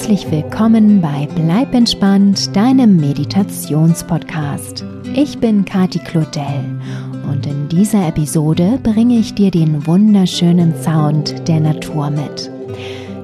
[0.00, 4.82] herzlich willkommen bei Bleib entspannt, deinem Meditationspodcast.
[5.14, 6.64] Ich bin Kati Claudel
[7.30, 12.50] und in dieser Episode bringe ich dir den wunderschönen Sound der Natur mit.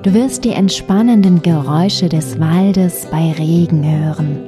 [0.02, 4.38] Du wirst die entspannenden Geräusche des Waldes bei Regen hören.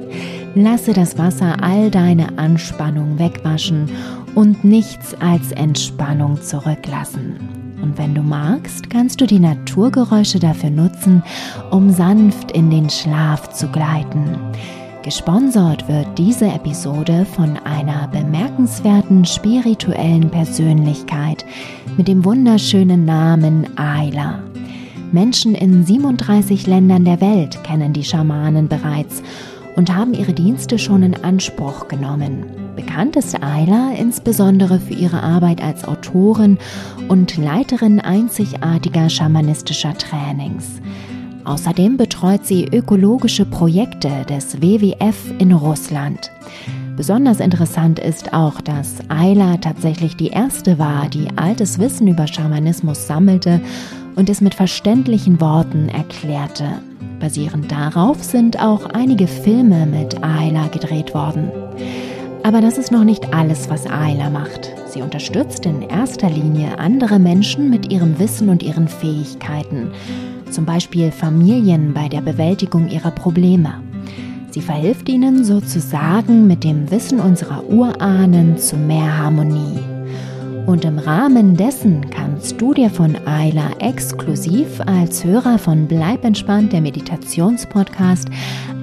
[0.53, 3.89] Lasse das Wasser all deine Anspannung wegwaschen
[4.35, 7.68] und nichts als Entspannung zurücklassen.
[7.81, 11.23] Und wenn du magst, kannst du die Naturgeräusche dafür nutzen,
[11.71, 14.37] um sanft in den Schlaf zu gleiten.
[15.03, 21.45] Gesponsert wird diese Episode von einer bemerkenswerten spirituellen Persönlichkeit
[21.97, 24.43] mit dem wunderschönen Namen Ayla.
[25.11, 29.23] Menschen in 37 Ländern der Welt kennen die Schamanen bereits
[29.75, 32.58] und haben ihre Dienste schon in Anspruch genommen.
[32.79, 36.57] Bekannt ist Ayla insbesondere für ihre Arbeit als Autorin
[37.09, 40.79] und Leiterin einzigartiger schamanistischer Trainings.
[41.43, 46.31] Außerdem betreut sie ökologische Projekte des WWF in Russland.
[46.95, 53.07] Besonders interessant ist auch, dass Ayla tatsächlich die erste war, die altes Wissen über Schamanismus
[53.07, 53.59] sammelte
[54.15, 56.79] und es mit verständlichen Worten erklärte.
[57.19, 61.51] Basierend darauf sind auch einige Filme mit Ayla gedreht worden.
[62.43, 64.73] Aber das ist noch nicht alles, was Ayla macht.
[64.87, 69.91] Sie unterstützt in erster Linie andere Menschen mit ihrem Wissen und ihren Fähigkeiten,
[70.49, 73.75] zum Beispiel Familien bei der Bewältigung ihrer Probleme.
[74.51, 79.98] Sie verhilft ihnen sozusagen mit dem Wissen unserer Urahnen zu mehr Harmonie.
[80.69, 86.73] Und im Rahmen dessen kannst du dir von Ayla exklusiv als Hörer von Bleib entspannt,
[86.73, 88.29] der Meditationspodcast,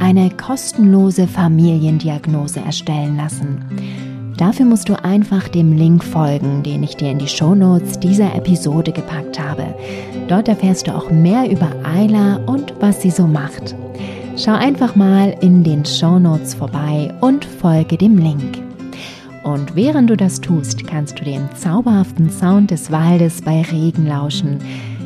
[0.01, 4.34] eine kostenlose Familiendiagnose erstellen lassen.
[4.37, 8.91] Dafür musst du einfach dem Link folgen, den ich dir in die Shownotes dieser Episode
[8.91, 9.73] gepackt habe.
[10.27, 13.77] Dort erfährst du auch mehr über Ayla und was sie so macht.
[14.36, 18.66] Schau einfach mal in den Shownotes vorbei und folge dem Link.
[19.46, 24.58] Und während du das tust, kannst du den zauberhaften Sound des Waldes bei Regen lauschen.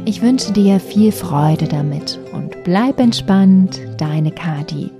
[0.06, 4.90] Ich wünsche dir viel Freude damit und bleib entspannt, deine Kati.